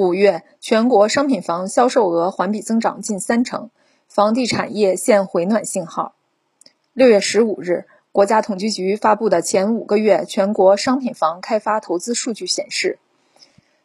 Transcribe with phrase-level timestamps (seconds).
[0.00, 3.68] 五月全国商品房销售额环比增长近三成，
[4.08, 6.14] 房地产业现回暖信号。
[6.94, 12.98] 六月十五日，国家统计局发布的前五个月全国商品房开发投资数据显示，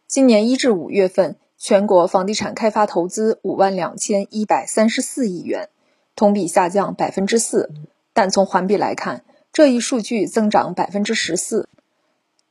[0.08, 5.68] 今年一至五月份，全国房地产开发投资五万两千一百三十四亿元，
[6.16, 7.72] 同比下降百分之四，
[8.14, 11.68] 但从环比来看，这一数据增长百分之十四。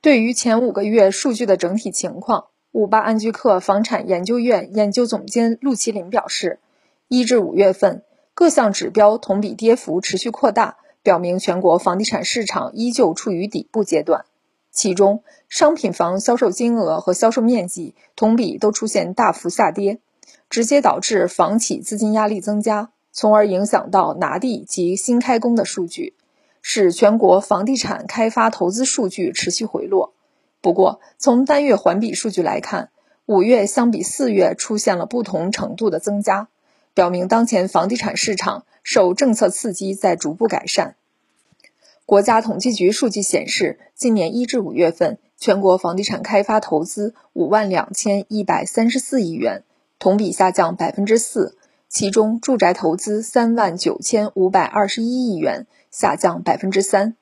[0.03, 6.59] 对于前五个月数据的整体情况，五八安居客房产研究院研究总监陆麒麟表示，
[7.07, 8.03] 一至五月份
[8.35, 14.25] 各项指标同比跌幅持续扩大，表明全国房地产市场依旧处于底部阶段。
[14.73, 20.01] 其中，商品房销售金额和销售面积同比都出现大幅下跌，
[20.51, 26.15] 直接导致房企资金压力增加，从而影响到拿地及新开工的数据。
[26.61, 30.14] 使全国房地产开发投资数据持续回落。
[30.65, 32.89] 不过，从单月环比数据来看，
[33.27, 36.49] 五月相比四月出现了不同程度的增加，
[36.95, 40.97] 表明当前房地产市场受政策刺激在逐步改善。
[42.07, 49.65] 国家统计局数据显示，今年一至五月份，全国房地产开发投资五万两千一百三十四亿元，
[49.99, 51.59] 同比下降百分之四。
[51.91, 57.17] 其中，住宅投资三万九千五百二十一亿元，下降百分之三。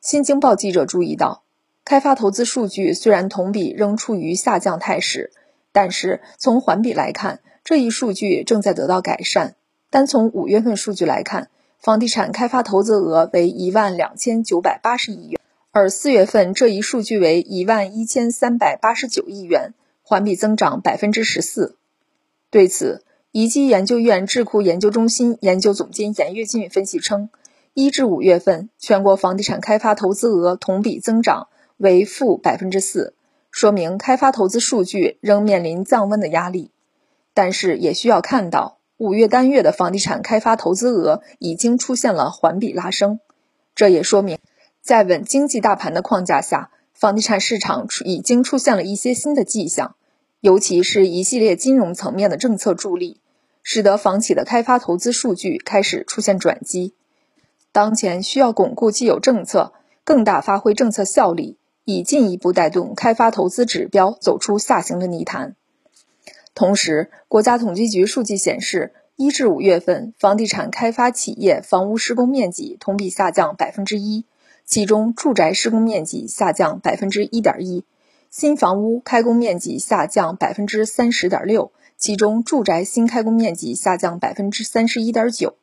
[0.00, 1.42] 新京报记者注意到，
[1.86, 5.30] 开发投资数据虽然同比仍处于下降态势，
[5.70, 9.54] 但是从环比来看，这一数据正在得到改善。
[9.88, 21.76] 单从五月份数据来看，房地产开发投资额为一万两千九百八十亿元，而四月份这一数据为一万一千三百八十九亿元，环比增长百分之十四。
[22.50, 27.30] 对此，宜基研究院智库研究中心研究总监严跃进分析称，
[27.74, 33.14] 一至五月份全国房地产开发投资额同比增长为负百分之四，
[33.50, 36.70] 说明开发投资数据仍面临降温的压力。
[37.34, 43.20] 但是也需要看到，五月单月的房地产开发投资额已经出现了环比拉升，
[43.74, 44.38] 这也说明
[44.80, 49.96] 在稳经济大盘的框架下，房地产市场已经出现了一些新的迹象，
[50.40, 53.20] 尤其是一系列金融层面的政策助力。
[53.68, 56.94] 使得房企的开发投资数据开始出现转机。
[57.72, 59.72] 当前需要巩固既有政策，
[60.04, 65.54] 更大发挥政策效力，以进一步带动开发投资指标走出下行的泥潭。
[66.52, 74.24] 同时，国家统计局数据显示，一至五月份房地产开发企业房屋施工面积同比下降百分之一，
[74.64, 77.84] 其中住宅施工面积下降百分之一点一，
[78.30, 81.70] 新房屋开工面积下降百分之三十点六。
[81.96, 85.54] 其中，住宅新开工面积下降百分之三十一点九，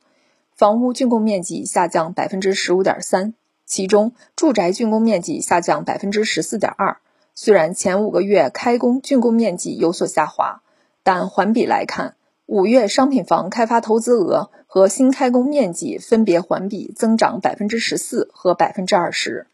[0.55, 3.34] 房屋竣工面积下降百分之十五点三。
[3.66, 6.97] 其中，住宅竣工面积下降百分之十四点二。
[7.34, 10.62] 虽然前五个月开工竣工面积有所下滑，
[11.01, 12.16] 但环比来看，
[12.46, 19.47] 五月商品房开发投资额和新开工面积分别环比增长百分之十四和百分之二十。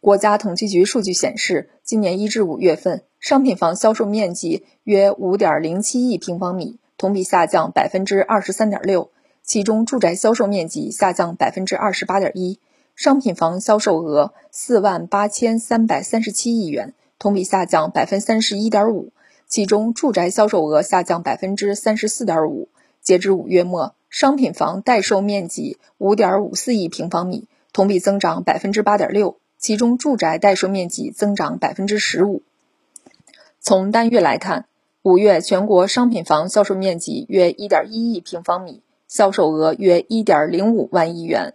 [0.00, 3.02] 国家统计局数据显示，今年一至五月份。
[3.20, 9.10] 商品房销售面积约五点零七亿平方米，同比下降百分之二十三点六。
[9.44, 12.58] 其中，住宅销售面积下降百分之二十八点一。
[12.94, 19.12] 商品房销售额四万八千三百三十七亿元，同比下降百分之三十一点五。
[19.46, 22.68] 其中，住宅销售额下降百分之三十四点五。
[23.02, 29.36] 截至五月末，商品房待售面积五点五四亿平方米，同比增长百分之八点六。
[29.58, 32.42] 其中，住宅待售面积增长百分之十五。
[33.60, 34.66] 从单月来看，
[35.02, 41.54] 五月全国商品房销售面积约一点一亿平方米，销售额约一点零五万亿元，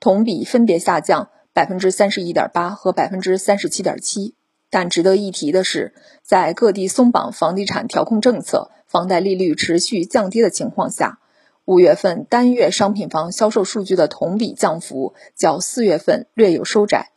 [0.00, 4.34] 同比分别下降百分之三十一点八和百分之三十七点七。
[4.70, 11.20] 但值得一提的是，在各地松绑房地产调控政策、房贷利率持续降低的情况下，
[11.64, 17.10] 五月份单月商品房销售数据的同比降幅较四月份略有收窄，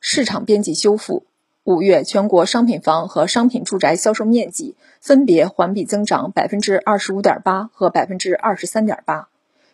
[0.00, 1.26] 市场边际修复。
[1.62, 9.28] 五月全国商品房和商品住宅销售面积分别环比增长百分之二十五点八和百分之二十三点八，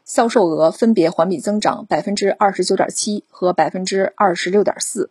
[0.05, 5.11] 销售额分别环比增长百分之二十九点七和百分之二十六点四。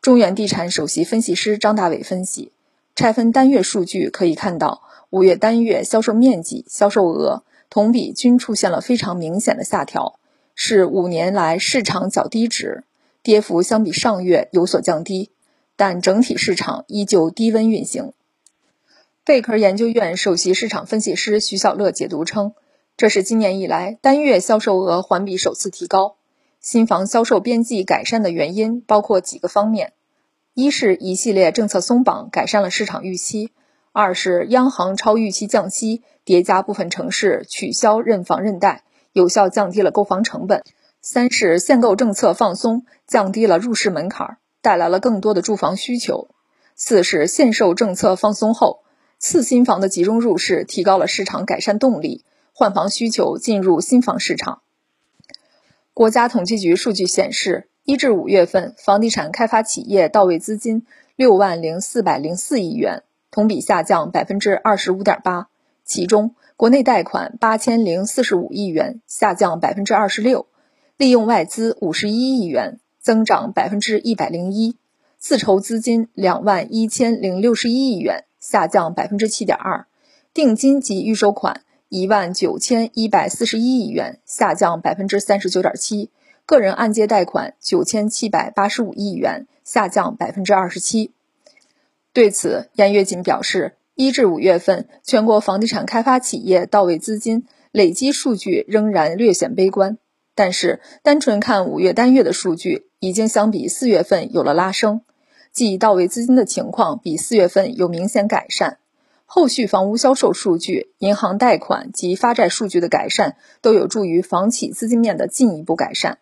[0.00, 2.52] 中原地产首席分析师张大伟分析，
[2.94, 10.18] 拆分单月数据可以看到，五月单月销售面积、销售额同比均出现了非常明显的下调，
[10.54, 12.84] 是五年来市场较低值，
[13.22, 15.30] 跌幅相比上月有所降低。
[15.74, 18.12] 但整体市场依旧低温运行。
[19.24, 22.52] 贝壳研究院首席市场分析师徐小乐解读称，
[22.96, 26.16] 这是今年以来单月销售额环比首次提高。
[26.60, 29.94] 新房销售边际改善的原因包括几个方面：
[30.54, 33.48] 一是一系列政策松绑改善了市场预期；
[33.92, 40.60] 二是央行超预期降息，叠加部分城市取消认房认贷，有效降低了购房成本；
[41.00, 46.28] 三是限购政策放松，降低了入市门槛，带来了更多的住房需求；
[46.76, 48.84] 四是限售政策放松后，
[49.18, 54.62] 次新房的集中入市，提高了市场改善动力，换房需求进入新房市场。
[55.94, 63.02] 国家统计局数据显示，一至五月份，房地产开发企业到位资金六万零四百零四亿元。
[63.30, 65.48] 同比下降百分之二十五点八，
[65.86, 70.44] 其中国内贷款八千零四十五亿元，下降百分之二十六；
[70.98, 74.74] 利用外资五十一亿元，增长百分之一百零一；
[75.16, 79.86] 自筹资金两万一千零六十一亿元，下降百分之七点二；
[80.34, 86.08] 定金及预收款一万九千一百四十一亿元，下降百分之三十九点七；
[86.46, 91.10] 个人按揭贷款九千七百八十五亿元，下降百分之二十七。
[92.14, 99.98] 对此，严跃锦表示，一至五月份全国房地产开发企业到位资金累计数据仍然略显悲观。
[100.34, 105.02] 但是，单纯看五月单月的数据，已经相比四月份有了拉升，
[105.52, 108.78] 即到位资金的情况比四月份有明显改善。
[109.34, 116.18] 后续房屋销售数据、银行贷款及发债数据的改善，都有助于房企资金面的进一步改善。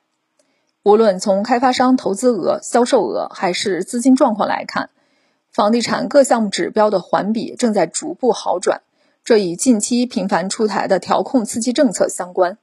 [0.85, 4.91] 无论从开发商投资额、销售额还是资金状况来看，
[5.51, 8.83] 房地产各项目指标的环比正在逐步好转，
[9.25, 12.59] 这与近期频繁出台的调控刺激政策相关。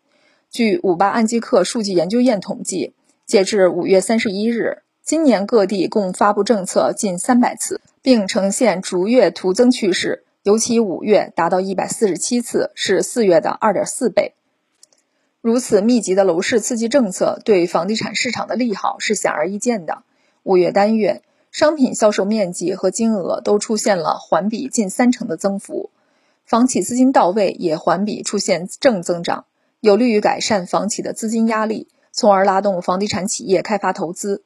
[0.50, 2.94] 据五八按揭客数据研究院统计，
[3.26, 14.34] 截至五月三十一日，今年各地共发布政策近三百次，并呈现逐月徒增趋势，尤其五月达到一百四十七次，是四月的二点四倍。
[15.42, 20.04] 如此密集的楼市刺激政策对房地产市场的利好是显而易见的。
[20.44, 21.22] 五月单月。
[21.52, 25.90] 商品销售面积和金额都出现了环比近三成的增幅，
[26.46, 29.46] 房企资金到位也环比出现正增长，
[29.82, 34.44] 有利于改善房企的资金压力，从而拉动房地产企业开发投资。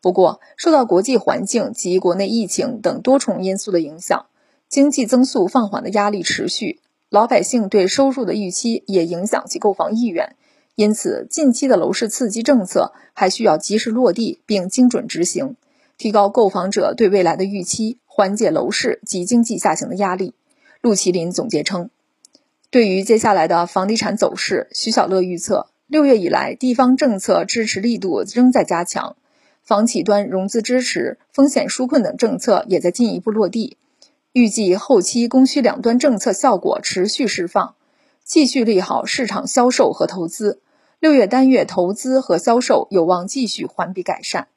[0.00, 4.26] 不过，受到国际环境及国内疫情等多重因素的影响，
[4.74, 10.34] 经济增速放缓的压力持续，老百姓对收入的预期也影响其购房意愿。
[10.74, 15.54] 因此，近期的楼市刺激政策还需要及时落地并精准执行。
[15.96, 20.34] 提高购房者对未来的预期，缓解楼市及经济下行的压力。
[20.80, 21.90] 陆麒麟总结称，
[22.70, 29.14] 对于接下来的房地产走势，徐小乐预测，六月以来，地方政策支持力度仍在加强，
[29.62, 33.76] 房企端融资支持、风险纾困等政策也在进一步落地。
[34.34, 37.76] 预计后期供需两端政策效果持续释放，
[38.24, 40.60] 继续利好市场销售和投资。
[40.98, 44.48] 六月单月投资和销售有望继续环比改善。